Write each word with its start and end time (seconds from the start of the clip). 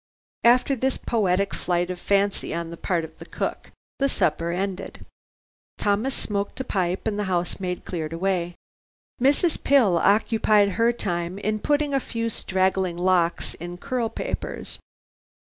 After 0.43 0.75
this 0.75 0.97
poetic 0.97 1.53
flight 1.53 1.91
of 1.91 1.99
fancy 1.99 2.55
on 2.55 2.71
the 2.71 2.75
part 2.75 3.03
of 3.05 3.19
the 3.19 3.25
cook, 3.27 3.69
the 3.99 4.09
supper 4.09 4.49
ended. 4.49 5.05
Thomas 5.77 6.15
smoked 6.15 6.59
a 6.59 6.63
pipe 6.63 7.05
and 7.05 7.19
the 7.19 7.25
housemaid 7.29 7.85
cleared 7.85 8.11
away. 8.11 8.55
Mrs. 9.21 9.63
Pill 9.63 9.99
occupied 9.99 10.69
her 10.69 10.91
time 10.91 11.37
in 11.37 11.59
putting 11.59 11.91
her 11.91 11.99
few 11.99 12.29
straggling 12.29 12.97
locks 12.97 13.53
in 13.53 13.77
curl 13.77 14.09
papers. 14.09 14.79